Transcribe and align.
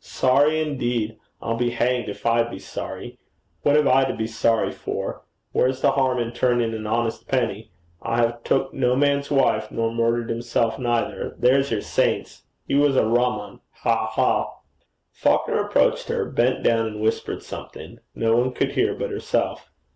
'Sorry, 0.00 0.60
indeed! 0.60 1.20
I'll 1.40 1.54
be 1.56 1.70
damned 1.76 2.08
if 2.08 2.26
I 2.26 2.42
be 2.42 2.58
sorry. 2.58 3.16
What 3.62 3.76
have 3.76 3.86
I 3.86 4.02
to 4.06 4.12
be 4.12 4.26
sorry 4.26 4.72
for? 4.72 5.22
Where's 5.52 5.82
the 5.82 5.92
harm 5.92 6.18
in 6.18 6.32
turning 6.32 6.74
an 6.74 6.84
honest 6.84 7.28
penny? 7.28 7.70
I 8.02 8.26
ha' 8.26 8.42
took 8.42 8.74
no 8.74 8.96
man's 8.96 9.30
wife, 9.30 9.70
nor 9.70 9.94
murdered 9.94 10.30
himself 10.30 10.80
neither. 10.80 11.36
There's 11.38 11.70
yer 11.70 11.80
saints! 11.80 12.42
He 12.66 12.74
was 12.74 12.96
a 12.96 13.06
rum 13.06 13.38
'un. 13.38 13.60
Ha! 13.84 14.06
ha!' 14.08 14.52
Falconer 15.12 15.62
approached 15.64 16.08
her, 16.08 16.24
bent 16.24 16.64
down 16.64 16.84
and 16.86 17.00
whispered 17.00 17.44
something 17.44 18.00
no 18.16 18.34
one 18.36 18.50
could 18.52 18.72
hear 18.72 18.96
but 18.96 19.10
herself. 19.12 19.70